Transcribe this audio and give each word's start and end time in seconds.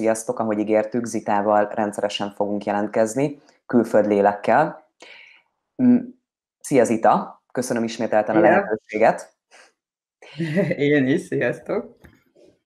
sziasztok! 0.00 0.38
Ahogy 0.38 0.58
ígértük, 0.58 1.04
Zitával 1.04 1.68
rendszeresen 1.74 2.30
fogunk 2.30 2.64
jelentkezni, 2.64 3.40
külföld 3.66 4.06
lélekkel. 4.06 4.86
Mm, 5.82 5.96
szia 6.60 6.84
Zita! 6.84 7.42
Köszönöm 7.52 7.84
ismételten 7.84 8.36
a 8.36 8.40
lehetőséget. 8.40 9.36
Én 10.92 11.06
is, 11.06 11.20
sziasztok! 11.20 11.98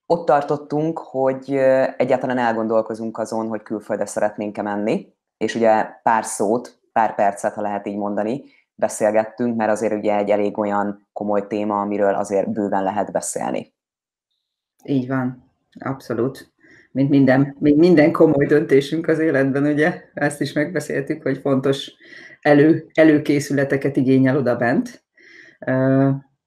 Ott 0.05 0.25
tartottunk, 0.25 0.99
hogy 0.99 1.55
egyáltalán 1.97 2.37
elgondolkozunk 2.37 3.17
azon, 3.17 3.47
hogy 3.47 3.61
külföldre 3.63 4.05
szeretnénk-e 4.05 4.61
menni, 4.61 5.13
és 5.37 5.55
ugye 5.55 5.83
pár 6.03 6.25
szót, 6.25 6.79
pár 6.91 7.15
percet, 7.15 7.53
ha 7.53 7.61
lehet 7.61 7.87
így 7.87 7.97
mondani, 7.97 8.43
beszélgettünk, 8.75 9.55
mert 9.55 9.71
azért 9.71 9.93
ugye 9.93 10.15
egy 10.15 10.29
elég 10.29 10.57
olyan 10.57 11.07
komoly 11.13 11.47
téma, 11.47 11.81
amiről 11.81 12.13
azért 12.13 12.49
bőven 12.49 12.83
lehet 12.83 13.11
beszélni. 13.11 13.73
Így 14.83 15.07
van, 15.07 15.51
abszolút. 15.79 16.53
Mint 16.95 17.09
minden, 17.09 17.55
mint 17.59 17.77
minden 17.77 18.11
komoly 18.11 18.45
döntésünk 18.45 19.07
az 19.07 19.19
életben, 19.19 19.65
ugye? 19.65 20.01
Ezt 20.13 20.41
is 20.41 20.53
megbeszéltük, 20.53 21.21
hogy 21.21 21.37
fontos 21.37 21.91
elő, 22.41 22.85
előkészületeket 22.93 23.95
igényel 23.95 24.37
oda 24.37 24.55
bent, 24.55 25.03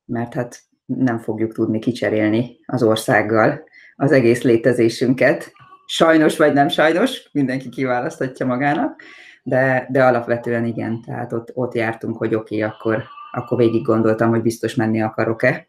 mert 0.05 0.35
hát 0.35 0.61
nem 0.85 1.19
fogjuk 1.19 1.53
tudni 1.53 1.79
kicserélni 1.79 2.57
az 2.67 2.83
országgal 2.83 3.65
az 3.97 4.13
egész 4.13 4.43
létezésünket. 4.43 5.53
Sajnos 5.87 6.37
vagy 6.37 6.53
nem 6.53 6.69
sajnos, 6.69 7.29
mindenki 7.33 7.69
kiválasztatja 7.69 8.47
magának, 8.47 9.03
de, 9.43 9.89
de 9.91 10.05
alapvetően 10.05 10.65
igen, 10.65 11.03
tehát 11.03 11.33
ott, 11.33 11.51
ott 11.55 11.75
jártunk, 11.75 12.17
hogy 12.17 12.35
oké, 12.35 12.63
okay, 12.63 12.71
akkor, 12.71 13.05
akkor 13.33 13.59
végig 13.59 13.83
gondoltam, 13.83 14.29
hogy 14.31 14.43
biztos 14.43 14.75
menni 14.75 15.03
akarok-e, 15.03 15.67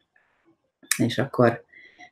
és 0.97 1.17
akkor, 1.17 1.67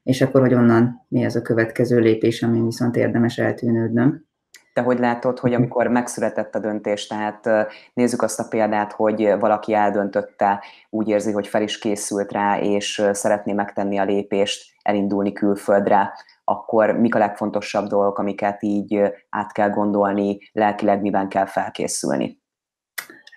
és 0.07 0.21
akkor, 0.21 0.41
hogy 0.41 0.53
onnan 0.53 1.05
mi 1.07 1.25
az 1.25 1.35
a 1.35 1.41
következő 1.41 1.99
lépés, 1.99 2.43
ami 2.43 2.61
viszont 2.61 2.95
érdemes 2.95 3.37
eltűnődnöm. 3.37 4.25
Te 4.73 4.81
hogy 4.81 4.99
látod, 4.99 5.39
hogy 5.39 5.53
amikor 5.53 5.87
megszületett 5.87 6.55
a 6.55 6.59
döntés, 6.59 7.07
tehát 7.07 7.49
nézzük 7.93 8.21
azt 8.21 8.39
a 8.39 8.47
példát, 8.49 8.91
hogy 8.91 9.35
valaki 9.39 9.73
eldöntötte, 9.73 10.63
úgy 10.89 11.07
érzi, 11.07 11.31
hogy 11.31 11.47
fel 11.47 11.61
is 11.61 11.79
készült 11.79 12.31
rá, 12.31 12.59
és 12.59 13.03
szeretné 13.11 13.53
megtenni 13.53 13.97
a 13.97 14.03
lépést, 14.03 14.73
elindulni 14.81 15.33
külföldre, 15.33 16.13
akkor 16.43 16.91
mik 16.91 17.15
a 17.15 17.19
legfontosabb 17.19 17.87
dolgok, 17.87 18.17
amiket 18.17 18.63
így 18.63 19.01
át 19.29 19.51
kell 19.51 19.69
gondolni, 19.69 20.37
lelkileg 20.51 21.01
miben 21.01 21.29
kell 21.29 21.45
felkészülni? 21.45 22.41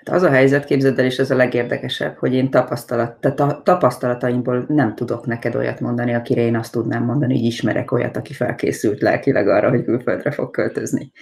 Hát 0.05 0.15
az 0.15 0.23
a 0.23 0.31
helyzet, 0.31 0.65
képzeld 0.65 0.98
el, 0.98 1.05
és 1.05 1.19
ez 1.19 1.31
a 1.31 1.37
legérdekesebb, 1.37 2.17
hogy 2.17 2.34
én 2.34 2.51
tapasztalat, 2.51 3.20
tehát 3.20 3.62
tapasztalataimból 3.62 4.65
nem 4.69 4.95
tudok 4.95 5.27
neked 5.27 5.55
olyat 5.55 5.81
mondani, 5.81 6.15
akire 6.15 6.41
én 6.41 6.56
azt 6.56 6.73
tudnám 6.73 7.05
mondani, 7.05 7.34
hogy 7.34 7.45
ismerek 7.45 7.93
olyat, 7.93 8.17
aki 8.17 8.33
felkészült 8.33 9.01
lelkileg 9.01 9.48
arra, 9.48 9.69
hogy 9.69 9.84
külföldre 9.84 10.31
fog 10.31 10.51
költözni. 10.51 11.12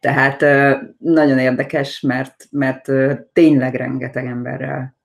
Tehát 0.00 0.40
nagyon 0.98 1.38
érdekes, 1.38 2.00
mert, 2.00 2.34
mert 2.50 2.92
tényleg 3.32 3.74
rengeteg 3.74 4.26
emberrel 4.26 4.96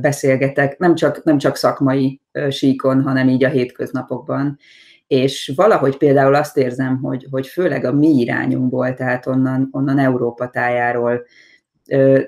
beszélgetek, 0.00 0.78
nem 0.78 0.94
csak, 0.94 1.24
nem 1.24 1.38
csak 1.38 1.56
szakmai 1.56 2.20
síkon, 2.50 3.02
hanem 3.02 3.28
így 3.28 3.44
a 3.44 3.48
hétköznapokban, 3.48 4.58
és 5.06 5.52
valahogy 5.56 5.96
például 5.96 6.34
azt 6.34 6.56
érzem, 6.56 6.98
hogy, 7.02 7.26
hogy 7.30 7.46
főleg 7.46 7.84
a 7.84 7.92
mi 7.92 8.08
irányunkból, 8.08 8.94
tehát 8.94 9.26
onnan, 9.26 9.68
onnan 9.70 9.98
Európa 9.98 10.50
tájáról 10.50 11.24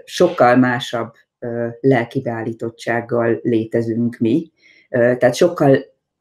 sokkal 0.05 0.57
másabb 0.57 1.13
lelki 1.81 2.21
beállítottsággal 2.21 3.39
létezünk 3.43 4.17
mi, 4.19 4.53
tehát 4.89 5.35
sokkal, 5.35 5.79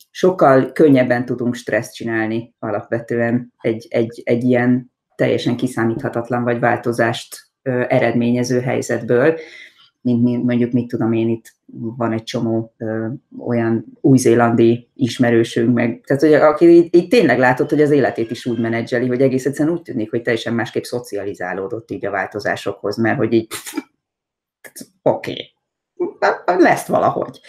sokkal 0.09 0.71
könnyebben 0.71 1.25
tudunk 1.25 1.55
stresszt 1.55 1.93
csinálni 1.93 2.55
alapvetően 2.59 3.53
egy, 3.61 3.87
egy, 3.89 4.21
egy 4.25 4.43
ilyen 4.43 4.91
teljesen 5.15 5.57
kiszámíthatatlan 5.57 6.43
vagy 6.43 6.59
változást 6.59 7.47
eredményező 7.87 8.59
helyzetből, 8.59 9.39
mint 10.15 10.43
mondjuk, 10.43 10.71
mit 10.71 10.87
tudom 10.87 11.13
én, 11.13 11.29
itt 11.29 11.55
van 11.97 12.11
egy 12.11 12.23
csomó 12.23 12.73
ö, 12.77 13.07
olyan 13.39 13.85
új-zélandi 14.01 14.89
ismerősünk, 14.93 15.73
meg, 15.73 16.01
tehát 16.05 16.21
hogy 16.21 16.33
aki 16.33 16.69
így, 16.69 16.95
így 16.95 17.07
tényleg 17.07 17.39
látott, 17.39 17.69
hogy 17.69 17.81
az 17.81 17.91
életét 17.91 18.31
is 18.31 18.45
úgy 18.45 18.59
menedzseli, 18.59 19.07
hogy 19.07 19.21
egész 19.21 19.45
egyszerűen 19.45 19.75
úgy 19.75 19.81
tűnik, 19.81 20.09
hogy 20.09 20.21
teljesen 20.21 20.53
másképp 20.53 20.83
szocializálódott 20.83 21.91
így 21.91 22.05
a 22.05 22.11
változásokhoz, 22.11 22.97
mert 22.97 23.17
hogy 23.17 23.33
így 23.33 23.47
oké, 25.01 25.35
okay, 25.95 26.61
lesz 26.61 26.87
valahogy. 26.87 27.39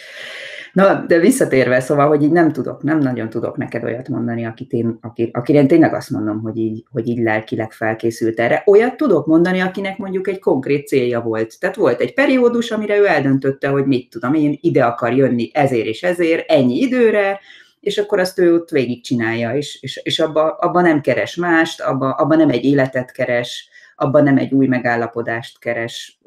Na, 0.73 1.03
de 1.07 1.19
visszatérve, 1.19 1.79
szóval, 1.79 2.07
hogy 2.07 2.23
így 2.23 2.31
nem 2.31 2.51
tudok, 2.51 2.83
nem 2.83 2.99
nagyon 2.99 3.29
tudok 3.29 3.57
neked 3.57 3.83
olyat 3.83 4.09
mondani, 4.09 4.45
akit 4.45 4.71
én, 4.71 4.97
akir, 5.01 5.29
akire 5.33 5.59
én 5.59 5.67
tényleg 5.67 5.93
azt 5.93 6.09
mondom, 6.09 6.41
hogy 6.41 6.57
így, 6.57 6.83
hogy 6.91 7.07
így 7.07 7.19
lelkileg 7.19 7.71
felkészült 7.71 8.39
erre. 8.39 8.63
Olyat 8.65 8.97
tudok 8.97 9.25
mondani, 9.25 9.59
akinek 9.59 9.97
mondjuk 9.97 10.27
egy 10.27 10.39
konkrét 10.39 10.87
célja 10.87 11.21
volt. 11.21 11.59
Tehát 11.59 11.75
volt 11.75 11.99
egy 11.99 12.13
periódus, 12.13 12.71
amire 12.71 12.97
ő 12.97 13.07
eldöntötte, 13.07 13.67
hogy 13.67 13.85
mit 13.85 14.09
tudom, 14.09 14.33
én 14.33 14.57
ide 14.61 14.83
akar 14.83 15.13
jönni 15.13 15.49
ezért 15.53 15.85
és 15.85 16.03
ezért, 16.03 16.51
ennyi 16.51 16.75
időre, 16.75 17.39
és 17.79 17.97
akkor 17.97 18.19
azt 18.19 18.39
ő 18.39 18.53
ott 18.53 18.69
végigcsinálja, 18.69 19.55
és, 19.55 19.77
és, 19.81 19.99
és 20.03 20.19
abba, 20.19 20.49
abba 20.49 20.81
nem 20.81 21.01
keres 21.01 21.35
mást, 21.35 21.81
abba, 21.81 22.11
abba 22.11 22.35
nem 22.35 22.49
egy 22.49 22.63
életet 22.63 23.11
keres, 23.11 23.69
abban 23.95 24.23
nem 24.23 24.37
egy 24.37 24.53
új 24.53 24.67
megállapodást 24.67 25.59
keres, 25.59 26.18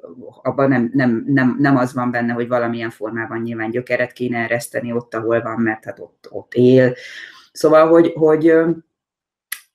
abban 0.42 0.68
nem, 0.68 0.90
nem, 0.94 1.24
nem, 1.26 1.56
nem 1.58 1.76
az 1.76 1.94
van 1.94 2.10
benne, 2.10 2.32
hogy 2.32 2.48
valamilyen 2.48 2.90
formában 2.90 3.40
nyilván 3.40 3.70
gyökeret 3.70 4.12
kéne 4.12 4.38
ereszteni 4.38 4.92
ott, 4.92 5.14
ahol 5.14 5.42
van, 5.42 5.60
mert 5.60 5.84
hát 5.84 5.98
ott, 5.98 6.28
ott 6.30 6.54
él. 6.54 6.94
Szóval, 7.52 7.88
hogy, 7.88 8.12
hogy 8.14 8.52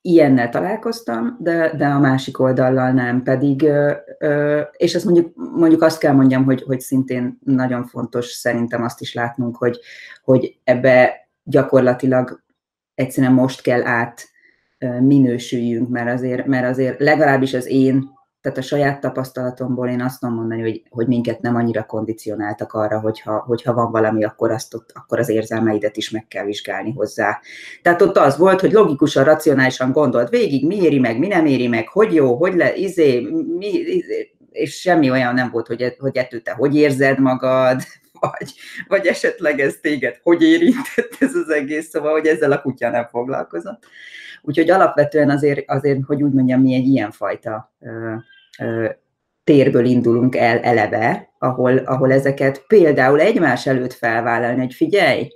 ilyennel 0.02 0.50
találkoztam, 0.50 1.38
de, 1.40 1.74
de 1.78 1.86
a 1.86 2.00
másik 2.00 2.40
oldallal 2.40 2.92
nem, 2.92 3.24
pedig, 3.24 3.70
és 4.72 4.94
ezt 4.94 5.06
mondjuk, 5.06 5.36
mondjuk 5.36 5.82
azt 5.82 6.00
kell 6.00 6.14
mondjam, 6.14 6.44
hogy, 6.44 6.64
hogy 6.64 6.80
szintén 6.80 7.40
nagyon 7.44 7.86
fontos 7.86 8.26
szerintem 8.26 8.84
azt 8.84 9.02
is 9.02 9.14
látnunk, 9.14 9.58
hogy, 9.58 9.80
hogy 10.24 10.60
ebbe 10.64 11.28
gyakorlatilag 11.44 12.44
egyszerűen 12.96 13.34
most 13.34 13.62
kell 13.62 13.86
át 13.86 14.28
minősüljünk, 15.02 15.90
mert 15.90 16.10
azért, 16.14 16.46
mert 16.46 16.66
azért 16.66 17.00
legalábbis 17.00 17.54
az 17.54 17.68
én, 17.68 18.17
tehát 18.48 18.62
a 18.62 18.68
saját 18.68 19.00
tapasztalatomból 19.00 19.90
én 19.90 20.02
azt 20.02 20.20
tudom 20.20 20.36
mondani, 20.36 20.62
hogy, 20.62 20.84
hogy 20.90 21.08
minket 21.08 21.42
nem 21.42 21.56
annyira 21.56 21.84
kondicionáltak 21.84 22.74
arra, 22.74 23.00
hogyha, 23.00 23.44
hogyha 23.48 23.74
van 23.74 23.92
valami, 23.92 24.24
akkor, 24.24 24.52
azt 24.52 24.74
ott, 24.74 24.90
akkor 24.94 25.20
az 25.20 25.30
érzelmeidet 25.30 25.98
is 25.98 26.10
meg 26.10 26.28
kell 26.28 26.46
vizsgálni 26.46 26.92
hozzá. 26.92 27.40
Tehát 27.82 28.02
ott 28.02 28.18
az 28.18 28.38
volt, 28.38 28.60
hogy 28.60 28.72
logikusan, 28.72 29.24
racionálisan 29.24 29.92
gondolt 29.92 30.30
végig, 30.30 30.66
mi 30.66 30.76
éri 30.76 31.00
meg, 31.00 31.20
mi 31.20 31.28
nem 31.28 31.46
éri 31.46 31.68
meg, 31.68 31.88
hogy 31.88 32.14
jó, 32.14 32.36
hogy 32.36 32.56
le, 32.56 32.76
izé, 32.76 33.20
mi, 33.58 33.68
izé, 33.68 34.36
és 34.52 34.80
semmi 34.80 35.12
olyan 35.12 35.34
nem 35.34 35.50
volt, 35.52 35.68
hogy, 35.68 35.96
hogy 36.00 36.18
ettől 36.18 36.42
te 36.42 36.52
hogy 36.52 36.76
érzed 36.76 37.20
magad, 37.20 37.82
vagy, 38.20 38.54
vagy 38.88 39.06
esetleg 39.06 39.60
ez 39.60 39.76
téged 39.82 40.20
hogy 40.24 40.44
érintett 40.44 41.16
ez 41.20 41.36
az 41.36 41.50
egész, 41.50 41.90
szóval, 41.90 42.12
hogy 42.12 42.26
ezzel 42.26 42.52
a 42.52 42.62
kutya 42.62 42.90
nem 42.90 43.08
foglalkozott. 43.08 43.86
Úgyhogy 44.42 44.70
alapvetően 44.70 45.30
azért, 45.30 45.70
azért 45.70 46.04
hogy 46.06 46.24
úgy 46.24 46.34
mondjam, 46.34 46.62
mi 46.62 46.74
egy 46.74 46.88
ilyenfajta 46.88 47.74
ö, 47.80 47.90
ö, 47.90 48.16
térből 49.44 49.86
indulunk 49.86 50.36
el 50.36 50.60
eleve, 50.60 51.34
ahol, 51.40 51.78
ahol 51.78 52.12
ezeket 52.12 52.64
például 52.68 53.20
egymás 53.20 53.68
előtt 53.68 53.94
felvállalni, 53.94 54.60
hogy 54.60 54.74
figyelj, 54.74 55.28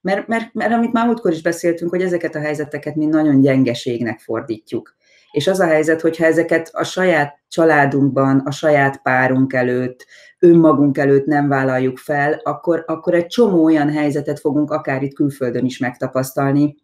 mert, 0.00 0.26
mert, 0.26 0.54
mert 0.54 0.72
amit 0.72 0.92
már 0.92 1.06
múltkor 1.06 1.32
is 1.32 1.42
beszéltünk, 1.42 1.90
hogy 1.90 2.02
ezeket 2.02 2.34
a 2.34 2.40
helyzeteket 2.40 2.94
mi 2.94 3.06
nagyon 3.06 3.40
gyengeségnek 3.40 4.18
fordítjuk. 4.18 4.96
És 5.30 5.46
az 5.46 5.60
a 5.60 5.66
helyzet, 5.66 6.00
hogyha 6.00 6.24
ezeket 6.24 6.68
a 6.72 6.84
saját 6.84 7.40
családunkban, 7.48 8.38
a 8.38 8.50
saját 8.50 9.02
párunk 9.02 9.52
előtt, 9.52 10.06
önmagunk 10.38 10.98
előtt 10.98 11.26
nem 11.26 11.48
vállaljuk 11.48 11.98
fel, 11.98 12.40
akkor, 12.42 12.84
akkor 12.86 13.14
egy 13.14 13.26
csomó 13.26 13.64
olyan 13.64 13.90
helyzetet 13.90 14.40
fogunk 14.40 14.70
akár 14.70 15.02
itt 15.02 15.14
külföldön 15.14 15.64
is 15.64 15.78
megtapasztalni, 15.78 16.76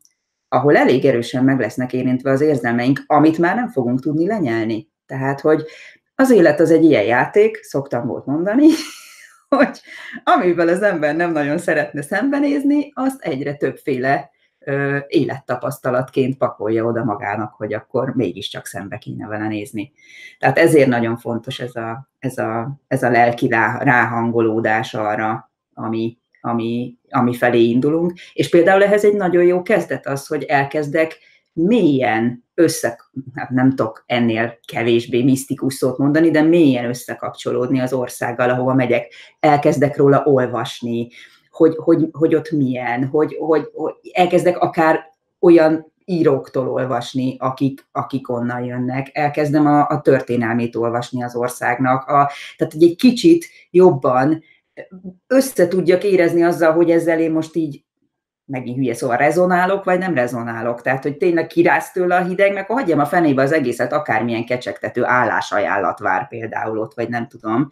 ahol 0.48 0.76
elég 0.76 1.04
erősen 1.04 1.44
meg 1.44 1.58
lesznek 1.60 1.92
érintve 1.92 2.30
az 2.30 2.40
érzelmeink, 2.40 3.02
amit 3.06 3.38
már 3.38 3.54
nem 3.54 3.68
fogunk 3.68 4.00
tudni 4.00 4.26
lenyelni. 4.26 4.88
Tehát, 5.06 5.40
hogy 5.40 5.64
az 6.14 6.30
élet 6.30 6.60
az 6.60 6.70
egy 6.70 6.84
ilyen 6.84 7.04
játék, 7.04 7.62
szoktam 7.62 8.06
volt 8.06 8.26
mondani, 8.26 8.66
hogy 9.56 9.80
amivel 10.24 10.68
az 10.68 10.82
ember 10.82 11.16
nem 11.16 11.32
nagyon 11.32 11.58
szeretne 11.58 12.02
szembenézni, 12.02 12.92
azt 12.94 13.22
egyre 13.22 13.54
többféle 13.54 14.30
ö, 14.58 14.98
élettapasztalatként 15.06 16.36
pakolja 16.36 16.84
oda 16.84 17.04
magának, 17.04 17.54
hogy 17.54 17.74
akkor 17.74 18.14
mégiscsak 18.14 18.66
szembe 18.66 18.98
kéne 18.98 19.26
vele 19.26 19.46
nézni. 19.48 19.92
Tehát 20.38 20.58
ezért 20.58 20.88
nagyon 20.88 21.16
fontos 21.16 21.60
ez 21.60 21.76
a, 21.76 22.08
ez 22.18 22.38
a, 22.38 22.78
ez 22.88 23.02
a 23.02 23.10
lelki 23.10 23.48
rá, 23.48 23.78
ráhangolódás 23.78 24.94
arra, 24.94 25.50
ami, 25.74 26.18
ami, 26.40 26.96
ami 27.10 27.34
felé 27.34 27.62
indulunk. 27.62 28.12
És 28.32 28.48
például 28.48 28.82
ehhez 28.82 29.04
egy 29.04 29.14
nagyon 29.14 29.44
jó 29.44 29.62
kezdet 29.62 30.06
az, 30.06 30.26
hogy 30.26 30.42
elkezdek 30.42 31.18
mélyen 31.56 32.44
össze, 32.54 33.00
hát 33.34 33.50
nem 33.50 33.68
tudok 33.68 34.04
ennél 34.06 34.58
kevésbé 34.66 35.22
misztikus 35.22 35.74
szót 35.74 35.98
mondani, 35.98 36.30
de 36.30 36.42
mélyen 36.42 36.84
összekapcsolódni 36.84 37.80
az 37.80 37.92
országgal, 37.92 38.50
ahova 38.50 38.74
megyek. 38.74 39.12
Elkezdek 39.40 39.96
róla 39.96 40.22
olvasni, 40.24 41.08
hogy, 41.50 41.74
hogy, 41.76 42.08
hogy 42.12 42.34
ott 42.34 42.50
milyen, 42.50 43.06
hogy, 43.06 43.36
hogy, 43.38 43.70
hogy 43.74 43.94
elkezdek 44.12 44.58
akár 44.58 45.00
olyan 45.40 45.92
íróktól 46.04 46.68
olvasni, 46.68 47.36
akik, 47.38 47.86
akik 47.92 48.28
onnan 48.28 48.64
jönnek, 48.64 49.10
elkezdem 49.12 49.66
a, 49.66 49.88
a 49.88 50.00
történelmét 50.00 50.76
olvasni 50.76 51.22
az 51.22 51.36
országnak, 51.36 52.08
a, 52.08 52.30
tehát 52.56 52.74
egy 52.74 52.96
kicsit 52.96 53.46
jobban 53.70 54.42
össze 55.26 55.68
tudjak 55.68 56.04
érezni 56.04 56.42
azzal, 56.42 56.72
hogy 56.72 56.90
ezzel 56.90 57.20
én 57.20 57.30
most 57.30 57.56
így 57.56 57.84
megint 58.46 58.76
hülye 58.76 58.94
szóval 58.94 59.16
rezonálok, 59.16 59.84
vagy 59.84 59.98
nem 59.98 60.14
rezonálok. 60.14 60.82
Tehát, 60.82 61.02
hogy 61.02 61.16
tényleg 61.16 61.46
kirász 61.46 61.92
tőle 61.92 62.16
a 62.16 62.24
hideg, 62.24 62.52
meg 62.52 62.66
hagyjam 62.66 62.98
a 62.98 63.06
fenébe 63.06 63.42
az 63.42 63.52
egészet, 63.52 63.92
akármilyen 63.92 64.44
kecsegtető 64.44 65.04
állásajánlat 65.04 65.98
vár 65.98 66.28
például 66.28 66.78
ott, 66.78 66.94
vagy 66.94 67.08
nem 67.08 67.28
tudom, 67.28 67.68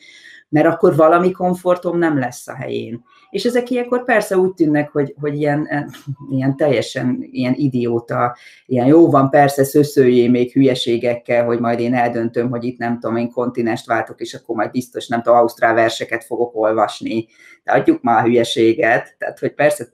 mert 0.48 0.66
akkor 0.66 0.96
valami 0.96 1.30
komfortom 1.30 1.98
nem 1.98 2.18
lesz 2.18 2.48
a 2.48 2.54
helyén. 2.54 3.04
És 3.30 3.44
ezek 3.44 3.70
ilyenkor 3.70 4.04
persze 4.04 4.36
úgy 4.36 4.54
tűnnek, 4.54 4.90
hogy, 4.90 5.14
hogy 5.20 5.34
ilyen, 5.34 5.90
ilyen 6.30 6.56
teljesen 6.56 7.18
ilyen 7.30 7.54
idióta, 7.56 8.36
ilyen 8.66 8.86
jó 8.86 9.10
van, 9.10 9.30
persze 9.30 9.64
szöszőjé 9.64 10.28
még 10.28 10.52
hülyeségekkel, 10.52 11.44
hogy 11.44 11.60
majd 11.60 11.80
én 11.80 11.94
eldöntöm, 11.94 12.50
hogy 12.50 12.64
itt 12.64 12.78
nem 12.78 12.98
tudom, 12.98 13.16
én 13.16 13.30
kontinest 13.30 13.86
váltok, 13.86 14.20
és 14.20 14.34
akkor 14.34 14.56
majd 14.56 14.70
biztos 14.70 15.06
nem 15.06 15.22
tudom, 15.22 15.38
ausztrál 15.38 15.74
verseket 15.74 16.24
fogok 16.24 16.56
olvasni. 16.56 17.26
De 17.62 17.72
adjuk 17.72 18.02
már 18.02 18.18
a 18.18 18.26
hülyeséget, 18.26 19.14
tehát 19.18 19.38
hogy 19.38 19.54
persze 19.54 19.88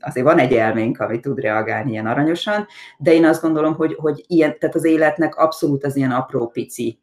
azért 0.00 0.26
van 0.26 0.38
egy 0.38 0.52
elménk, 0.52 1.00
ami 1.00 1.20
tud 1.20 1.38
reagálni 1.38 1.90
ilyen 1.90 2.06
aranyosan, 2.06 2.66
de 2.98 3.12
én 3.12 3.24
azt 3.24 3.42
gondolom, 3.42 3.74
hogy, 3.74 3.94
hogy 3.94 4.24
ilyen, 4.26 4.58
tehát 4.58 4.74
az 4.74 4.84
életnek 4.84 5.36
abszolút 5.36 5.84
az 5.84 5.96
ilyen 5.96 6.10
apró 6.10 6.48
pici 6.48 7.00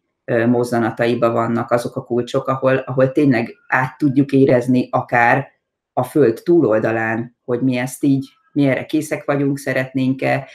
mozzanataiba 0.48 1.32
vannak 1.32 1.72
azok 1.72 1.96
a 1.96 2.04
kulcsok, 2.04 2.48
ahol, 2.48 2.76
ahol 2.76 3.12
tényleg 3.12 3.56
át 3.68 3.98
tudjuk 3.98 4.32
érezni 4.32 4.88
akár 4.92 5.48
a 5.94 6.04
föld 6.04 6.42
túloldalán, 6.44 7.38
hogy 7.46 7.62
mi 7.62 7.78
ezt 7.78 8.04
így, 8.04 8.28
mi 8.52 8.68
erre 8.68 8.86
készek 8.86 9.26
vagyunk, 9.26 9.58
szeretnénk-e, 9.58 10.48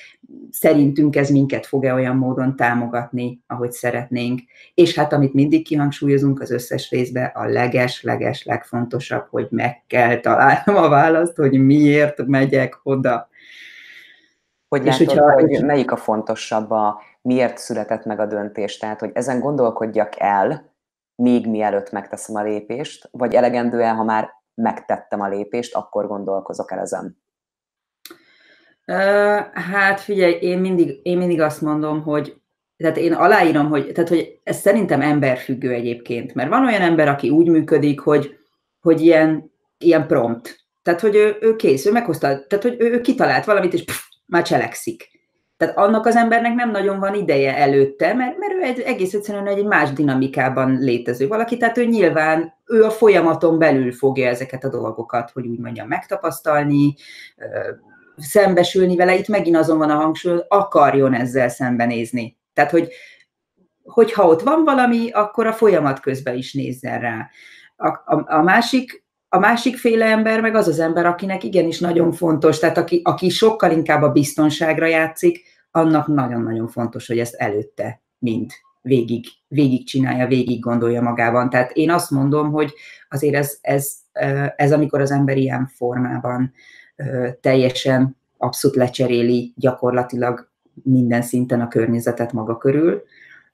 szerintünk 0.51 1.17
ez 1.17 1.31
minket 1.31 1.67
fog-e 1.67 1.95
olyan 1.95 2.17
módon 2.17 2.57
támogatni, 2.57 3.43
ahogy 3.47 3.73
szeretnénk. 3.73 4.41
És 4.75 4.95
hát 4.95 5.13
amit 5.13 5.35
mindig 5.35 5.65
kihangsúlyozunk 5.65 6.41
az 6.41 6.51
összes 6.51 6.91
részbe, 6.91 7.25
a 7.25 7.45
leges-leges 7.45 8.45
legfontosabb, 8.45 9.27
hogy 9.31 9.47
meg 9.51 9.83
kell 9.87 10.21
találnom 10.21 10.77
a 10.77 10.89
választ, 10.89 11.37
hogy 11.37 11.65
miért 11.65 12.27
megyek 12.27 12.81
oda. 12.83 13.29
Hogy 14.69 14.87
és 14.87 14.99
látod, 14.99 15.07
hogyha, 15.07 15.33
hogy 15.33 15.65
melyik 15.65 15.91
a 15.91 15.97
fontosabb, 15.97 16.71
a 16.71 17.03
miért 17.23 17.59
született 17.59 18.05
meg 18.05 18.21
a 18.21 18.27
döntés? 18.27 18.77
Tehát, 18.77 19.01
hogy 19.01 19.11
ezen 19.15 19.41
gondolkodjak 19.41 20.21
el, 20.21 20.73
még 21.15 21.47
mielőtt 21.47 21.91
megteszem 21.91 22.37
a 22.37 22.43
lépést, 22.43 23.09
vagy 23.13 23.35
elegendően, 23.35 23.95
ha 23.95 24.05
már 24.05 24.31
megtettem 24.55 25.21
a 25.21 25.29
lépést, 25.29 25.75
akkor 25.75 26.07
gondolkozok 26.07 26.73
el 26.73 26.79
ezen? 26.79 27.23
Hát 29.53 30.01
figyelj, 30.01 30.33
én 30.33 30.59
mindig, 30.59 31.01
én 31.03 31.19
mindig 31.19 31.41
azt 31.41 31.61
mondom, 31.61 32.03
hogy 32.03 32.37
tehát 32.77 32.97
én 32.97 33.13
aláírom, 33.13 33.69
hogy, 33.69 33.93
tehát, 33.93 34.09
hogy 34.09 34.41
ez 34.43 34.57
szerintem 34.57 35.01
emberfüggő 35.01 35.71
egyébként, 35.73 36.35
mert 36.35 36.49
van 36.49 36.67
olyan 36.67 36.81
ember, 36.81 37.09
aki 37.09 37.31
úgy 37.31 37.49
működik, 37.49 38.01
hogy, 38.01 38.37
hogy 38.81 39.01
ilyen, 39.01 39.53
ilyen 39.79 40.07
prompt. 40.07 40.65
Tehát, 40.83 41.01
hogy 41.01 41.17
ő, 41.17 41.37
ő 41.41 41.57
kész, 41.57 41.87
ő 41.87 41.93
meghozta, 41.93 42.47
tehát, 42.47 42.65
hogy 42.65 42.77
ő, 42.79 42.91
ő 42.91 43.01
kitalált 43.01 43.45
valamit, 43.45 43.73
és 43.73 43.85
pff, 43.85 44.03
már 44.27 44.43
cselekszik. 44.43 45.11
Tehát 45.57 45.77
annak 45.77 46.07
az 46.07 46.17
embernek 46.17 46.55
nem 46.55 46.71
nagyon 46.71 46.99
van 46.99 47.15
ideje 47.15 47.57
előtte, 47.57 48.15
mert, 48.15 48.39
mert 48.39 48.53
ő 48.53 48.63
egy, 48.63 48.81
egész 48.81 49.15
egyszerűen 49.15 49.47
egy 49.47 49.65
más 49.65 49.93
dinamikában 49.93 50.79
létező 50.79 51.29
valaki, 51.29 51.57
tehát 51.57 51.79
ő 51.79 51.85
nyilván, 51.85 52.55
ő 52.67 52.85
a 52.85 52.91
folyamaton 52.91 53.59
belül 53.59 53.93
fogja 53.93 54.29
ezeket 54.29 54.65
a 54.65 54.69
dolgokat, 54.69 55.31
hogy 55.31 55.47
úgy 55.47 55.59
mondjam, 55.59 55.89
megtapasztalni, 55.89 56.95
szembesülni 58.17 58.97
vele, 58.97 59.15
itt 59.15 59.29
megint 59.29 59.57
azon 59.57 59.79
van 59.79 59.91
a 59.91 59.95
hangsúly, 59.95 60.41
akarjon 60.49 61.15
ezzel 61.15 61.49
szembenézni. 61.49 62.37
Tehát, 62.53 62.71
hogy 62.71 62.89
hogyha 63.83 64.27
ott 64.27 64.43
van 64.43 64.65
valami, 64.65 65.11
akkor 65.11 65.47
a 65.47 65.53
folyamat 65.53 66.01
közben 66.01 66.37
is 66.37 66.53
nézzen 66.53 67.01
rá. 67.01 67.31
A, 67.77 67.89
a, 67.89 68.25
a 68.27 68.43
másik 68.43 69.03
a 69.29 69.39
másik 69.39 69.77
féle 69.77 70.07
ember 70.07 70.41
meg 70.41 70.55
az 70.55 70.69
az 70.69 70.79
ember, 70.79 71.07
akinek 71.07 71.45
igenis 71.45 71.81
nagyon 71.81 72.13
fontos, 72.13 72.59
tehát 72.59 72.79
aki, 72.79 73.01
aki 73.05 73.29
sokkal 73.29 73.71
inkább 73.71 74.03
a 74.03 74.13
biztonságra 74.13 74.87
játszik, 74.87 75.43
annak 75.71 76.07
nagyon-nagyon 76.07 76.69
fontos, 76.69 77.07
hogy 77.07 77.19
ezt 77.19 77.35
előtte 77.35 78.03
mind 78.19 78.51
végig, 78.81 79.25
végig 79.49 79.87
csinálja, 79.87 80.27
végig 80.27 80.61
gondolja 80.61 81.03
magában. 81.03 81.51
Tehát 81.51 81.73
én 81.73 81.91
azt 81.91 82.11
mondom, 82.11 82.53
hogy 82.53 82.73
azért 83.09 83.35
ez, 83.35 83.59
ez, 83.61 83.93
ez 84.57 84.73
amikor 84.73 85.01
az 85.01 85.11
ember 85.11 85.37
ilyen 85.37 85.71
formában 85.77 86.53
teljesen 87.41 88.17
abszolút 88.37 88.77
lecseréli 88.77 89.53
gyakorlatilag 89.57 90.51
minden 90.83 91.23
szinten 91.23 91.61
a 91.61 91.69
környezetet 91.69 92.33
maga 92.33 92.57
körül, 92.57 93.03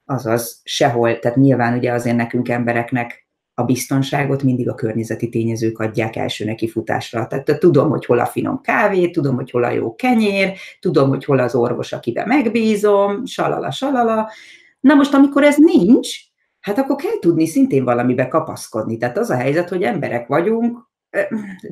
azaz 0.04 0.60
sehol, 0.64 1.18
tehát 1.18 1.36
nyilván 1.36 1.76
ugye 1.76 1.92
azért 1.92 2.16
nekünk 2.16 2.48
embereknek 2.48 3.28
a 3.54 3.64
biztonságot 3.64 4.42
mindig 4.42 4.68
a 4.68 4.74
környezeti 4.74 5.28
tényezők 5.28 5.78
adják 5.78 6.16
első 6.16 6.44
nekifutásra. 6.44 7.26
Tehát 7.26 7.58
tudom, 7.58 7.90
hogy 7.90 8.04
hol 8.04 8.18
a 8.18 8.26
finom 8.26 8.60
kávé, 8.60 9.10
tudom, 9.10 9.34
hogy 9.34 9.50
hol 9.50 9.64
a 9.64 9.70
jó 9.70 9.94
kenyér, 9.94 10.52
tudom, 10.80 11.08
hogy 11.08 11.24
hol 11.24 11.38
az 11.38 11.54
orvos, 11.54 11.92
akiben 11.92 12.28
megbízom, 12.28 13.24
salala, 13.24 13.70
salala. 13.70 14.30
Na 14.80 14.94
most, 14.94 15.14
amikor 15.14 15.42
ez 15.42 15.56
nincs, 15.56 16.08
hát 16.60 16.78
akkor 16.78 16.96
kell 16.96 17.18
tudni 17.20 17.46
szintén 17.46 17.84
valamibe 17.84 18.28
kapaszkodni. 18.28 18.96
Tehát 18.96 19.18
az 19.18 19.30
a 19.30 19.36
helyzet, 19.36 19.68
hogy 19.68 19.82
emberek 19.82 20.26
vagyunk, 20.26 20.89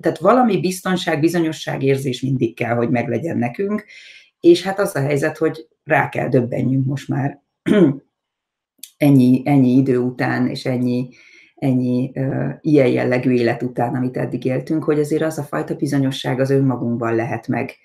tehát 0.00 0.18
valami 0.18 0.60
biztonság, 0.60 1.20
bizonyosság 1.20 1.82
érzés 1.82 2.20
mindig 2.20 2.54
kell, 2.56 2.74
hogy 2.74 2.90
meglegyen 2.90 3.38
nekünk, 3.38 3.84
és 4.40 4.62
hát 4.62 4.78
az 4.78 4.96
a 4.96 5.00
helyzet, 5.00 5.38
hogy 5.38 5.68
rá 5.84 6.08
kell 6.08 6.28
döbbenjünk 6.28 6.86
most 6.86 7.08
már 7.08 7.42
ennyi, 8.96 9.42
ennyi 9.44 9.76
idő 9.76 9.98
után, 9.98 10.48
és 10.48 10.64
ennyi, 10.64 11.08
ennyi 11.54 12.10
uh, 12.14 12.50
ilyen 12.60 12.88
jellegű 12.88 13.30
élet 13.30 13.62
után, 13.62 13.94
amit 13.94 14.16
eddig 14.16 14.44
éltünk, 14.44 14.84
hogy 14.84 15.00
azért 15.00 15.22
az 15.22 15.38
a 15.38 15.42
fajta 15.42 15.74
bizonyosság 15.74 16.40
az 16.40 16.50
önmagunkban 16.50 17.14
lehet 17.14 17.48
meg, 17.48 17.76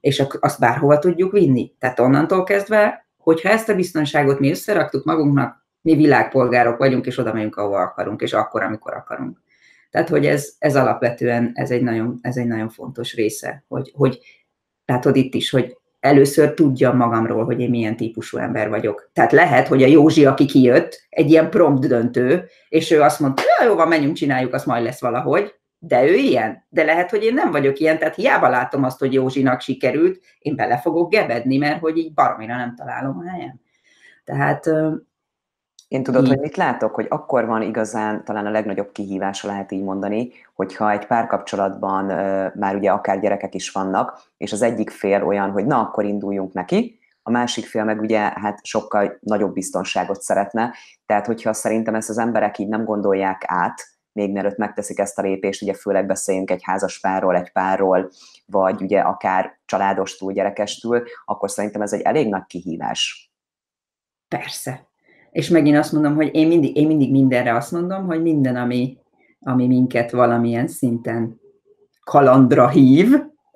és 0.00 0.22
azt 0.40 0.60
bárhova 0.60 0.98
tudjuk 0.98 1.32
vinni. 1.32 1.72
Tehát 1.78 1.98
onnantól 1.98 2.44
kezdve, 2.44 3.06
hogyha 3.16 3.48
ezt 3.48 3.68
a 3.68 3.74
biztonságot 3.74 4.38
mi 4.38 4.50
összeraktuk 4.50 5.04
magunknak, 5.04 5.66
mi 5.80 5.94
világpolgárok 5.94 6.78
vagyunk, 6.78 7.06
és 7.06 7.18
oda 7.18 7.32
megyünk, 7.32 7.56
ahova 7.56 7.80
akarunk, 7.80 8.20
és 8.20 8.32
akkor, 8.32 8.62
amikor 8.62 8.94
akarunk. 8.94 9.40
Tehát, 9.90 10.08
hogy 10.08 10.26
ez, 10.26 10.54
ez 10.58 10.76
alapvetően 10.76 11.50
ez 11.54 11.70
egy, 11.70 11.82
nagyon, 11.82 12.18
ez 12.20 12.36
egy 12.36 12.46
nagyon 12.46 12.68
fontos 12.68 13.14
része, 13.14 13.64
hogy, 13.68 13.92
hogy 13.94 14.18
látod 14.84 15.16
itt 15.16 15.34
is, 15.34 15.50
hogy 15.50 15.76
először 16.00 16.54
tudjam 16.54 16.96
magamról, 16.96 17.44
hogy 17.44 17.60
én 17.60 17.70
milyen 17.70 17.96
típusú 17.96 18.38
ember 18.38 18.68
vagyok. 18.68 19.10
Tehát 19.12 19.32
lehet, 19.32 19.68
hogy 19.68 19.82
a 19.82 19.86
Józsi, 19.86 20.26
aki 20.26 20.44
kijött, 20.44 21.06
egy 21.08 21.30
ilyen 21.30 21.50
prompt 21.50 21.86
döntő, 21.86 22.48
és 22.68 22.90
ő 22.90 23.02
azt 23.02 23.20
mondta, 23.20 23.42
ja, 23.58 23.66
jó 23.66 23.74
van, 23.74 23.88
menjünk, 23.88 24.16
csináljuk, 24.16 24.54
az 24.54 24.64
majd 24.64 24.84
lesz 24.84 25.00
valahogy, 25.00 25.54
de 25.78 26.04
ő 26.04 26.14
ilyen. 26.14 26.66
De 26.68 26.84
lehet, 26.84 27.10
hogy 27.10 27.24
én 27.24 27.34
nem 27.34 27.50
vagyok 27.50 27.78
ilyen, 27.78 27.98
tehát 27.98 28.14
hiába 28.14 28.48
látom 28.48 28.84
azt, 28.84 28.98
hogy 28.98 29.12
Józsinak 29.12 29.60
sikerült, 29.60 30.20
én 30.38 30.56
bele 30.56 30.78
fogok 30.78 31.10
gebedni, 31.10 31.56
mert 31.56 31.80
hogy 31.80 31.96
így 31.96 32.14
baromira 32.14 32.56
nem 32.56 32.74
találom 32.76 33.18
a 33.18 33.30
helyem. 33.30 33.60
Tehát 34.24 34.70
én 35.88 36.02
tudod, 36.02 36.22
így. 36.22 36.28
hogy 36.28 36.38
mit 36.38 36.56
látok, 36.56 36.94
hogy 36.94 37.06
akkor 37.08 37.46
van 37.46 37.62
igazán 37.62 38.24
talán 38.24 38.46
a 38.46 38.50
legnagyobb 38.50 38.92
kihívása, 38.92 39.46
lehet 39.46 39.72
így 39.72 39.82
mondani, 39.82 40.32
hogyha 40.54 40.90
egy 40.90 41.06
párkapcsolatban 41.06 42.04
már 42.54 42.74
ugye 42.76 42.90
akár 42.90 43.20
gyerekek 43.20 43.54
is 43.54 43.70
vannak, 43.70 44.22
és 44.36 44.52
az 44.52 44.62
egyik 44.62 44.90
fél 44.90 45.24
olyan, 45.24 45.50
hogy 45.50 45.66
na, 45.66 45.80
akkor 45.80 46.04
induljunk 46.04 46.52
neki, 46.52 46.98
a 47.22 47.30
másik 47.30 47.66
fél 47.66 47.84
meg 47.84 48.00
ugye 48.00 48.18
hát 48.18 48.64
sokkal 48.64 49.18
nagyobb 49.20 49.52
biztonságot 49.52 50.20
szeretne, 50.20 50.74
tehát 51.06 51.26
hogyha 51.26 51.52
szerintem 51.52 51.94
ezt 51.94 52.08
az 52.08 52.18
emberek 52.18 52.58
így 52.58 52.68
nem 52.68 52.84
gondolják 52.84 53.44
át, 53.46 53.86
még 54.12 54.32
mielőtt 54.32 54.56
megteszik 54.56 54.98
ezt 54.98 55.18
a 55.18 55.22
lépést, 55.22 55.62
ugye 55.62 55.74
főleg 55.74 56.06
beszéljünk 56.06 56.50
egy 56.50 56.62
házaspárról, 56.62 57.36
egy 57.36 57.52
párról, 57.52 58.10
vagy 58.46 58.82
ugye 58.82 59.00
akár 59.00 59.58
családostól, 59.64 60.32
gyerekestől, 60.32 61.06
akkor 61.24 61.50
szerintem 61.50 61.82
ez 61.82 61.92
egy 61.92 62.00
elég 62.00 62.28
nagy 62.28 62.46
kihívás. 62.46 63.32
Persze, 64.28 64.87
és 65.30 65.48
megint 65.48 65.76
azt 65.76 65.92
mondom, 65.92 66.14
hogy 66.14 66.34
én 66.34 66.46
mindig, 66.46 66.76
én 66.76 66.86
mindig 66.86 67.10
mindenre 67.10 67.54
azt 67.54 67.72
mondom, 67.72 68.06
hogy 68.06 68.22
minden, 68.22 68.56
ami, 68.56 68.98
ami 69.40 69.66
minket 69.66 70.10
valamilyen 70.10 70.68
szinten 70.68 71.40
kalandra 72.04 72.68
hív, 72.68 73.14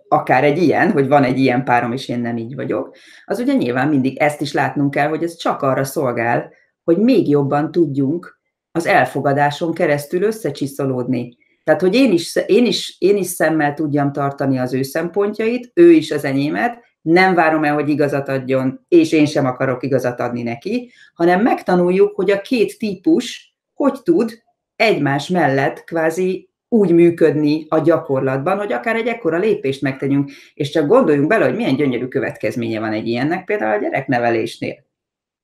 akár 0.08 0.44
egy 0.44 0.62
ilyen, 0.62 0.90
hogy 0.90 1.08
van 1.08 1.24
egy 1.24 1.38
ilyen 1.38 1.64
párom, 1.64 1.92
és 1.92 2.08
én 2.08 2.20
nem 2.20 2.36
így 2.36 2.54
vagyok, 2.54 2.96
az 3.24 3.38
ugye 3.38 3.52
nyilván 3.52 3.88
mindig 3.88 4.16
ezt 4.18 4.40
is 4.40 4.52
látnunk 4.52 4.90
kell, 4.90 5.08
hogy 5.08 5.22
ez 5.22 5.36
csak 5.36 5.62
arra 5.62 5.84
szolgál, 5.84 6.52
hogy 6.84 6.98
még 6.98 7.28
jobban 7.28 7.70
tudjunk 7.70 8.40
az 8.72 8.86
elfogadáson 8.86 9.74
keresztül 9.74 10.22
összecsiszolódni. 10.22 11.36
Tehát, 11.64 11.80
hogy 11.80 11.94
én 11.94 12.12
is, 12.12 12.36
én, 12.46 12.66
is, 12.66 12.96
én 12.98 13.16
is 13.16 13.26
szemmel 13.26 13.74
tudjam 13.74 14.12
tartani 14.12 14.58
az 14.58 14.74
ő 14.74 14.82
szempontjait, 14.82 15.70
ő 15.74 15.90
is 15.90 16.10
az 16.10 16.24
enyémet, 16.24 16.78
nem 17.02 17.34
várom 17.34 17.64
el, 17.64 17.74
hogy 17.74 17.88
igazat 17.88 18.28
adjon, 18.28 18.84
és 18.88 19.12
én 19.12 19.26
sem 19.26 19.46
akarok 19.46 19.82
igazat 19.82 20.20
adni 20.20 20.42
neki, 20.42 20.92
hanem 21.14 21.42
megtanuljuk, 21.42 22.14
hogy 22.14 22.30
a 22.30 22.40
két 22.40 22.78
típus 22.78 23.52
hogy 23.74 24.02
tud 24.02 24.42
egymás 24.76 25.28
mellett 25.28 25.84
kvázi 25.84 26.50
úgy 26.68 26.92
működni 26.92 27.66
a 27.68 27.78
gyakorlatban, 27.78 28.58
hogy 28.58 28.72
akár 28.72 28.96
egy 28.96 29.06
ekkora 29.06 29.38
lépést 29.38 29.82
megtegyünk, 29.82 30.30
és 30.54 30.70
csak 30.70 30.86
gondoljunk 30.86 31.28
bele, 31.28 31.44
hogy 31.44 31.56
milyen 31.56 31.76
gyönyörű 31.76 32.06
következménye 32.06 32.80
van 32.80 32.92
egy 32.92 33.06
ilyennek, 33.06 33.44
például 33.44 33.74
a 33.78 33.80
gyereknevelésnél. 33.80 34.74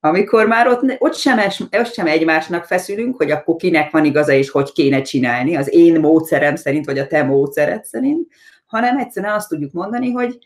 Amikor 0.00 0.46
már 0.46 0.66
ott, 0.66 0.82
ott, 0.98 1.14
sem, 1.14 1.38
ott 1.70 1.92
sem 1.92 2.06
egymásnak 2.06 2.64
feszülünk, 2.64 3.16
hogy 3.16 3.30
akkor 3.30 3.56
kinek 3.56 3.90
van 3.90 4.04
igaza, 4.04 4.32
és 4.32 4.50
hogy 4.50 4.72
kéne 4.72 5.02
csinálni, 5.02 5.56
az 5.56 5.74
én 5.74 6.00
módszerem 6.00 6.56
szerint, 6.56 6.86
vagy 6.86 6.98
a 6.98 7.06
te 7.06 7.22
módszered 7.22 7.84
szerint, 7.84 8.26
hanem 8.66 8.98
egyszerűen 8.98 9.34
azt 9.34 9.48
tudjuk 9.48 9.72
mondani, 9.72 10.10
hogy 10.10 10.38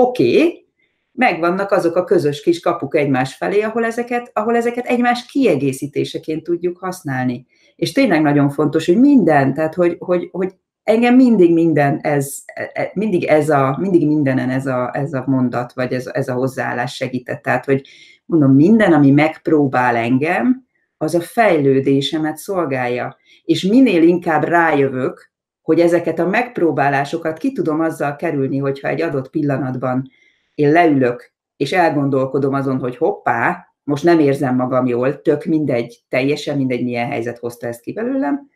oké, 0.00 0.36
okay, 0.36 0.66
megvannak 1.12 1.70
azok 1.70 1.96
a 1.96 2.04
közös 2.04 2.42
kis 2.42 2.60
kapuk 2.60 2.96
egymás 2.96 3.34
felé, 3.34 3.60
ahol 3.60 3.84
ezeket, 3.84 4.30
ahol 4.32 4.56
ezeket 4.56 4.86
egymás 4.86 5.26
kiegészítéseként 5.26 6.42
tudjuk 6.42 6.78
használni. 6.78 7.46
És 7.76 7.92
tényleg 7.92 8.22
nagyon 8.22 8.50
fontos, 8.50 8.86
hogy 8.86 8.98
minden, 8.98 9.54
tehát 9.54 9.74
hogy, 9.74 9.96
hogy, 9.98 10.28
hogy 10.32 10.54
engem 10.82 11.14
mindig 11.14 11.52
minden 11.52 11.98
ez, 12.00 12.42
e, 12.72 12.90
mindig 12.94 13.24
ez 13.24 13.48
a, 13.48 13.76
mindig 13.80 14.06
mindenen 14.06 14.50
ez 14.50 14.66
a, 14.66 14.90
ez 14.92 15.12
a 15.12 15.24
mondat, 15.26 15.72
vagy 15.72 15.92
ez, 15.92 16.06
ez 16.06 16.28
a 16.28 16.32
hozzáállás 16.34 16.94
segített. 16.94 17.42
Tehát, 17.42 17.64
hogy 17.64 17.88
mondom, 18.24 18.54
minden, 18.54 18.92
ami 18.92 19.10
megpróbál 19.10 19.96
engem, 19.96 20.66
az 20.96 21.14
a 21.14 21.20
fejlődésemet 21.20 22.36
szolgálja. 22.36 23.16
És 23.44 23.62
minél 23.62 24.02
inkább 24.02 24.44
rájövök, 24.44 25.27
hogy 25.68 25.80
ezeket 25.80 26.18
a 26.18 26.26
megpróbálásokat 26.26 27.38
ki 27.38 27.52
tudom 27.52 27.80
azzal 27.80 28.16
kerülni, 28.16 28.58
hogyha 28.58 28.88
egy 28.88 29.02
adott 29.02 29.30
pillanatban 29.30 30.10
én 30.54 30.72
leülök, 30.72 31.32
és 31.56 31.72
elgondolkodom 31.72 32.54
azon, 32.54 32.78
hogy 32.78 32.96
hoppá, 32.96 33.66
most 33.84 34.04
nem 34.04 34.18
érzem 34.18 34.54
magam 34.54 34.86
jól, 34.86 35.22
tök 35.22 35.44
mindegy, 35.44 35.98
teljesen 36.08 36.56
mindegy, 36.56 36.84
milyen 36.84 37.08
helyzet 37.08 37.38
hozta 37.38 37.66
ezt 37.66 37.80
ki 37.80 37.92
belőlem, 37.92 38.48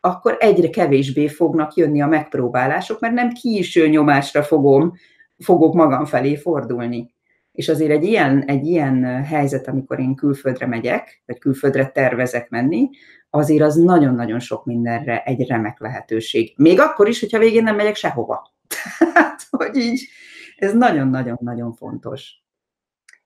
akkor 0.00 0.36
egyre 0.40 0.70
kevésbé 0.70 1.28
fognak 1.28 1.74
jönni 1.74 2.02
a 2.02 2.06
megpróbálások, 2.06 3.00
mert 3.00 3.14
nem 3.14 3.32
kiiső 3.32 3.88
nyomásra 3.88 4.42
fogom, 4.42 4.92
fogok 5.38 5.74
magam 5.74 6.04
felé 6.04 6.36
fordulni. 6.36 7.14
És 7.58 7.68
azért 7.68 7.90
egy 7.90 8.04
ilyen, 8.04 8.44
egy 8.44 8.66
ilyen 8.66 9.24
helyzet, 9.24 9.68
amikor 9.68 9.98
én 9.98 10.14
külföldre 10.14 10.66
megyek, 10.66 11.22
vagy 11.26 11.38
külföldre 11.38 11.86
tervezek 11.86 12.48
menni, 12.48 12.90
azért 13.30 13.62
az 13.62 13.74
nagyon-nagyon 13.74 14.38
sok 14.38 14.64
mindenre 14.64 15.22
egy 15.22 15.46
remek 15.46 15.80
lehetőség. 15.80 16.54
Még 16.56 16.80
akkor 16.80 17.08
is, 17.08 17.20
hogyha 17.20 17.38
végén 17.38 17.62
nem 17.62 17.76
megyek 17.76 17.94
sehova. 17.94 18.52
Tehát, 18.98 19.46
hogy 19.50 19.76
így, 19.76 20.08
ez 20.56 20.72
nagyon-nagyon-nagyon 20.72 21.72
fontos. 21.72 22.32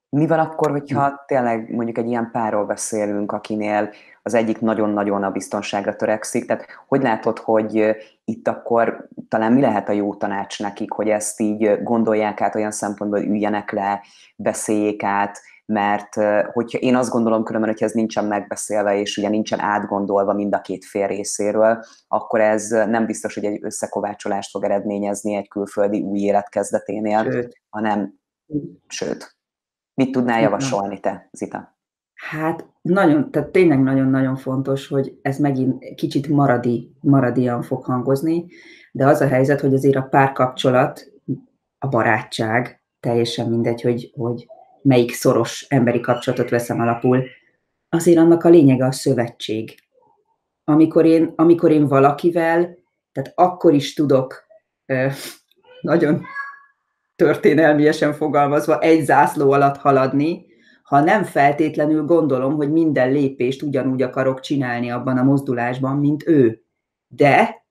Mi 0.09 0.27
van 0.27 0.39
akkor, 0.39 0.71
hogyha 0.71 1.25
tényleg 1.27 1.71
mondjuk 1.71 1.99
egy 1.99 2.09
ilyen 2.09 2.31
párról 2.31 2.65
beszélünk, 2.65 3.33
akinél 3.33 3.91
az 4.23 4.35
egyik 4.35 4.61
nagyon-nagyon 4.61 5.23
a 5.23 5.31
biztonságra 5.31 5.97
törekszik, 5.97 6.47
tehát 6.47 6.67
hogy 6.87 7.02
látod, 7.02 7.38
hogy 7.38 7.97
itt 8.25 8.49
akkor 8.49 9.09
talán 9.29 9.52
mi 9.52 9.61
lehet 9.61 9.88
a 9.88 9.93
jó 9.93 10.14
tanács 10.14 10.61
nekik, 10.61 10.93
hogy 10.93 11.09
ezt 11.09 11.41
így 11.41 11.83
gondolják 11.83 12.41
át 12.41 12.55
olyan 12.55 12.71
szempontból, 12.71 13.21
hogy 13.21 13.29
üljenek 13.29 13.71
le, 13.71 14.02
beszéljék 14.37 15.02
át, 15.02 15.41
mert 15.67 16.14
hogyha 16.52 16.79
én 16.79 16.97
azt 16.97 17.11
gondolom 17.11 17.45
különben, 17.45 17.71
hogy 17.71 17.83
ez 17.83 17.93
nincsen 17.93 18.25
megbeszélve, 18.25 18.97
és 18.97 19.17
ugye 19.17 19.29
nincsen 19.29 19.61
átgondolva 19.61 20.33
mind 20.33 20.55
a 20.55 20.61
két 20.61 20.85
fél 20.85 21.07
részéről, 21.07 21.85
akkor 22.09 22.41
ez 22.41 22.69
nem 22.69 23.07
biztos, 23.07 23.35
hogy 23.35 23.45
egy 23.45 23.59
összekovácsolást 23.62 24.50
fog 24.50 24.64
eredményezni 24.64 25.35
egy 25.35 25.49
külföldi 25.49 26.00
új 26.00 26.19
élet 26.19 26.49
kezdeténél, 26.49 27.23
sőt. 27.31 27.62
hanem 27.71 28.14
sőt. 28.87 29.37
Mit 29.95 30.12
tudnál 30.12 30.41
javasolni 30.41 31.00
te, 31.00 31.29
Zita? 31.33 31.72
Hát 32.29 32.67
nagyon, 32.83 33.31
tehát 33.31 33.49
tényleg 33.49 33.83
nagyon-nagyon 33.83 34.37
fontos, 34.37 34.88
hogy 34.88 35.19
ez 35.23 35.38
megint 35.38 35.95
kicsit 35.95 36.29
maradi, 36.29 36.93
maradian 37.00 37.62
fog 37.62 37.85
hangozni, 37.85 38.47
de 38.93 39.07
az 39.07 39.21
a 39.21 39.26
helyzet, 39.26 39.61
hogy 39.61 39.75
azért 39.75 39.97
a 39.97 40.02
párkapcsolat, 40.11 41.12
a 41.79 41.88
barátság, 41.88 42.83
teljesen 43.00 43.49
mindegy, 43.49 43.81
hogy, 43.81 44.12
hogy 44.14 44.47
melyik 44.83 45.12
szoros 45.12 45.67
emberi 45.69 46.00
kapcsolatot 46.00 46.50
veszem 46.50 46.81
alapul, 46.81 47.25
azért 47.88 48.19
annak 48.19 48.45
a 48.45 48.49
lényege 48.49 48.85
a 48.85 48.93
szövetség. 48.93 49.75
Amikor 50.64 51.05
én, 51.05 51.33
amikor 51.37 51.71
én 51.71 51.87
valakivel, 51.87 52.76
tehát 53.12 53.33
akkor 53.35 53.75
is 53.75 53.95
tudok 53.95 54.45
nagyon 55.81 56.23
történelmiesen 57.17 58.12
fogalmazva 58.12 58.79
egy 58.79 59.05
zászló 59.05 59.50
alatt 59.50 59.76
haladni, 59.76 60.50
ha 60.93 61.01
nem 61.01 61.25
feltétlenül 61.25 62.05
gondolom, 62.05 62.55
hogy 62.55 62.73
minden 62.73 63.13
lépést 63.13 63.63
ugyanúgy 63.63 64.03
akarok 64.03 64.41
csinálni 64.41 64.91
abban 64.91 65.19
a 65.19 65.23
mozdulásban, 65.23 65.97
mint 65.99 66.27
ő. 66.27 66.65
De 67.07 67.65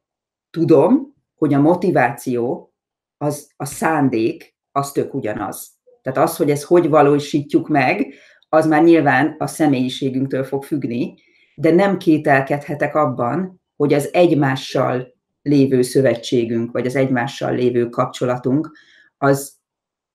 tudom, 0.50 1.16
hogy 1.36 1.54
a 1.54 1.60
motiváció, 1.60 2.74
az, 3.18 3.52
a 3.56 3.66
szándék, 3.66 4.56
az 4.72 4.92
tök 4.92 5.14
ugyanaz. 5.14 5.72
Tehát 6.02 6.20
az, 6.30 6.38
hogy 6.38 6.50
ezt 6.50 6.64
hogy 6.64 6.90
valósítjuk 6.90 7.68
meg, 7.68 8.14
az 8.50 8.68
már 8.68 8.84
nyilván 8.84 9.36
a 9.38 9.48
személyiségünktől 9.48 10.44
fog 10.44 10.64
függni, 10.64 11.16
de 11.56 11.72
nem 11.72 11.98
kételkedhetek 11.98 12.96
abban, 12.96 13.62
hogy 13.76 13.94
az 13.94 14.10
egymással 14.14 15.14
lévő 15.42 15.82
szövetségünk, 15.82 16.72
vagy 16.72 16.86
az 16.86 16.96
egymással 16.96 17.54
lévő 17.54 17.90
kapcsolatunk, 17.90 18.72
az 19.18 19.54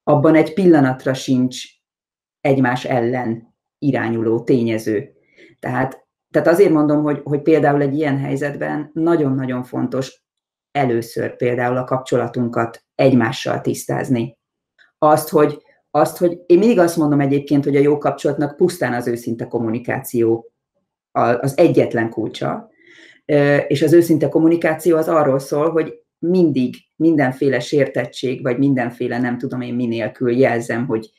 abban 0.02 0.34
egy 0.34 0.54
pillanatra 0.54 1.14
sincs 1.14 1.75
egymás 2.46 2.84
ellen 2.84 3.54
irányuló 3.78 4.42
tényező. 4.42 5.12
Tehát, 5.58 6.06
tehát 6.30 6.48
azért 6.48 6.72
mondom, 6.72 7.02
hogy, 7.02 7.20
hogy 7.24 7.42
például 7.42 7.80
egy 7.80 7.94
ilyen 7.94 8.18
helyzetben 8.18 8.90
nagyon-nagyon 8.92 9.62
fontos 9.62 10.24
először 10.70 11.36
például 11.36 11.76
a 11.76 11.84
kapcsolatunkat 11.84 12.84
egymással 12.94 13.60
tisztázni. 13.60 14.38
Azt, 14.98 15.28
hogy, 15.28 15.62
azt, 15.90 16.16
hogy 16.16 16.40
én 16.46 16.58
még 16.58 16.78
azt 16.78 16.96
mondom 16.96 17.20
egyébként, 17.20 17.64
hogy 17.64 17.76
a 17.76 17.80
jó 17.80 17.98
kapcsolatnak 17.98 18.56
pusztán 18.56 18.92
az 18.92 19.06
őszinte 19.06 19.46
kommunikáció 19.46 20.52
az 21.12 21.58
egyetlen 21.58 22.10
kulcsa, 22.10 22.70
és 23.66 23.82
az 23.82 23.92
őszinte 23.92 24.28
kommunikáció 24.28 24.96
az 24.96 25.08
arról 25.08 25.38
szól, 25.38 25.70
hogy 25.70 26.00
mindig 26.18 26.74
mindenféle 26.96 27.60
sértettség, 27.60 28.42
vagy 28.42 28.58
mindenféle 28.58 29.18
nem 29.18 29.38
tudom 29.38 29.60
én 29.60 29.74
minélkül 29.74 30.36
jelzem, 30.36 30.86
hogy 30.86 31.10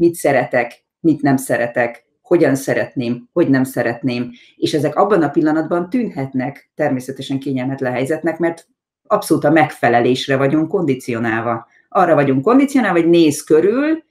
mit 0.00 0.14
szeretek, 0.14 0.84
mit 1.00 1.22
nem 1.22 1.36
szeretek, 1.36 2.04
hogyan 2.22 2.54
szeretném, 2.54 3.28
hogy 3.32 3.48
nem 3.48 3.64
szeretném, 3.64 4.30
és 4.56 4.74
ezek 4.74 4.94
abban 4.94 5.22
a 5.22 5.28
pillanatban 5.28 5.90
tűnhetnek 5.90 6.70
természetesen 6.74 7.38
kényelmetlen 7.38 7.92
helyzetnek, 7.92 8.38
mert 8.38 8.68
abszolút 9.06 9.44
a 9.44 9.50
megfelelésre 9.50 10.36
vagyunk 10.36 10.68
kondicionálva. 10.68 11.66
Arra 11.88 12.14
vagyunk 12.14 12.42
kondicionálva, 12.42 13.00
hogy 13.00 13.08
nézz 13.08 13.40
körül, 13.40 14.04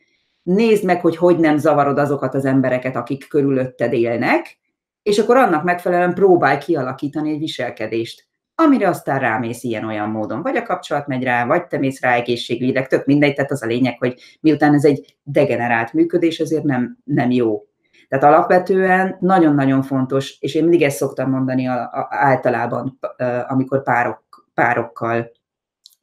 nézd 0.44 0.84
meg, 0.84 1.02
hogy 1.02 1.18
hogy 1.18 1.40
nem 1.40 1.58
zavarod 1.58 1.98
azokat 1.98 2.34
az 2.34 2.46
embereket, 2.46 2.96
akik 2.96 3.28
körülötted 3.28 3.94
élnek, 3.94 4.58
és 5.04 5.20
akkor 5.20 5.38
annak 5.38 5.64
megfelelően 5.64 6.14
próbálj 6.14 6.58
kialakítani 6.58 7.32
egy 7.32 7.40
viselkedést 7.40 8.29
amire 8.60 8.88
aztán 8.88 9.20
rámész 9.20 9.64
ilyen-olyan 9.64 10.10
módon. 10.10 10.42
Vagy 10.42 10.58
a 10.58 10.64
kapcsolat 10.64 11.08
megy 11.08 11.24
rá, 11.24 11.46
vagy 11.46 11.68
te 11.68 11.78
mész 11.78 12.02
rá 12.02 12.14
egészségügyileg, 12.14 12.88
tök 12.88 13.06
mindegy, 13.06 13.34
tehát 13.34 13.52
az 13.52 13.64
a 13.64 13.68
lényeg, 13.68 13.98
hogy 14.00 14.38
miután 14.42 14.74
ez 14.74 14.86
egy 14.86 15.16
degenerált 15.24 15.94
működés, 15.94 16.40
ezért 16.40 16.64
nem, 16.64 16.98
nem 17.04 17.32
jó. 17.32 17.64
Tehát 18.08 18.26
alapvetően 18.26 19.18
nagyon-nagyon 19.20 19.82
fontos, 19.82 20.38
és 20.40 20.56
én 20.56 20.62
mindig 20.62 20.82
ezt 20.82 20.98
szoktam 20.98 21.30
mondani 21.30 21.68
a, 21.68 21.82
a, 21.82 22.08
általában, 22.10 23.00
amikor 23.48 23.84
párok, 23.84 24.50
párokkal 24.54 25.32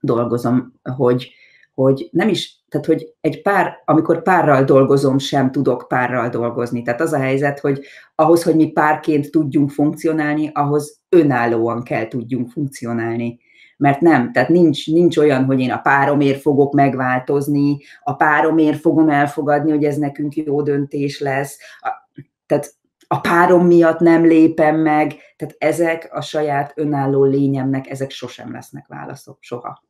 dolgozom, 0.01 0.73
hogy, 0.97 1.35
hogy 1.77 2.09
nem 2.13 2.29
is, 2.29 2.65
tehát 2.69 2.87
hogy 2.87 3.15
egy 3.21 3.43
pár, 3.43 3.83
amikor 3.85 4.23
párral 4.23 4.65
dolgozom, 4.65 5.19
sem 5.19 5.51
tudok 5.51 5.87
párral 5.89 6.29
dolgozni. 6.29 6.83
Tehát 6.83 7.01
az 7.01 7.13
a 7.13 7.19
helyzet, 7.19 7.61
hogy 7.61 7.81
ahhoz, 8.15 8.43
hogy 8.43 8.57
mi 8.57 8.67
párként 8.67 9.31
tudjunk 9.31 9.71
funkcionálni, 9.71 10.51
ahhoz 10.55 11.01
önállóan 11.09 11.83
kell 11.83 12.09
tudjunk 12.09 12.51
funkcionálni. 12.51 13.39
Mert 13.77 14.01
nem, 14.01 14.33
tehát 14.33 14.49
nincs, 14.49 14.87
nincs 14.87 15.17
olyan, 15.17 15.45
hogy 15.45 15.61
én 15.61 15.71
a 15.71 15.79
páromért 15.79 16.41
fogok 16.41 16.73
megváltozni, 16.73 17.79
a 18.03 18.15
páromért 18.15 18.81
fogom 18.81 19.09
elfogadni, 19.09 19.71
hogy 19.71 19.85
ez 19.85 19.97
nekünk 19.97 20.37
jó 20.37 20.63
döntés 20.63 21.21
lesz. 21.21 21.59
Tehát 22.47 22.75
a 23.07 23.21
párom 23.21 23.67
miatt 23.67 23.99
nem 23.99 24.25
lépem 24.25 24.77
meg, 24.77 25.15
tehát 25.37 25.55
ezek 25.59 26.09
a 26.11 26.21
saját 26.21 26.73
önálló 26.75 27.25
lényemnek, 27.25 27.91
ezek 27.91 28.11
sosem 28.11 28.53
lesznek 28.53 28.87
válaszok, 28.87 29.39
soha. 29.41 29.85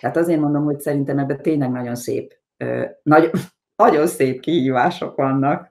Tehát 0.00 0.16
azért 0.16 0.40
mondom, 0.40 0.64
hogy 0.64 0.80
szerintem 0.80 1.18
ebben 1.18 1.42
tényleg 1.42 1.70
nagyon 1.70 1.94
szép, 1.94 2.38
nagyon, 3.02 3.30
nagyon 3.82 4.06
szép 4.06 4.40
kihívások 4.40 5.16
vannak. 5.16 5.70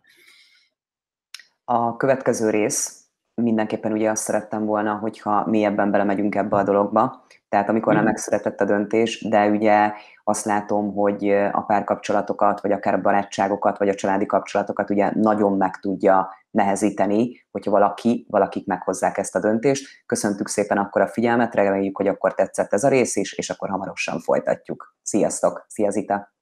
A 1.63 1.95
következő 1.95 2.49
rész 2.49 2.98
mindenképpen 3.41 3.91
ugye 3.91 4.09
azt 4.09 4.23
szerettem 4.23 4.65
volna, 4.65 4.93
hogyha 4.93 5.45
mélyebben 5.47 5.91
belemegyünk 5.91 6.35
ebbe 6.35 6.57
a 6.57 6.63
dologba. 6.63 7.23
Tehát 7.49 7.69
amikor 7.69 7.93
nem 7.93 8.03
megszületett 8.03 8.61
a 8.61 8.65
döntés, 8.65 9.27
de 9.29 9.47
ugye 9.47 9.91
azt 10.23 10.45
látom, 10.45 10.93
hogy 10.93 11.29
a 11.51 11.61
párkapcsolatokat, 11.61 12.61
vagy 12.61 12.71
akár 12.71 12.93
a 12.93 13.01
barátságokat, 13.01 13.77
vagy 13.77 13.89
a 13.89 13.93
családi 13.93 14.25
kapcsolatokat 14.25 14.89
ugye 14.89 15.11
nagyon 15.15 15.57
meg 15.57 15.75
tudja 15.75 16.29
nehezíteni, 16.51 17.45
hogyha 17.51 17.71
valaki, 17.71 18.25
valakik 18.29 18.67
meghozzák 18.67 19.17
ezt 19.17 19.35
a 19.35 19.39
döntést. 19.39 19.87
Köszöntük 20.05 20.47
szépen 20.47 20.77
akkor 20.77 21.01
a 21.01 21.07
figyelmet, 21.07 21.55
reméljük, 21.55 21.97
hogy 21.97 22.07
akkor 22.07 22.33
tetszett 22.33 22.73
ez 22.73 22.83
a 22.83 22.89
rész 22.89 23.15
is, 23.15 23.33
és 23.33 23.49
akkor 23.49 23.69
hamarosan 23.69 24.19
folytatjuk. 24.19 24.95
Sziasztok! 25.01 25.65
Szia 25.67 25.89
Zita! 25.89 26.38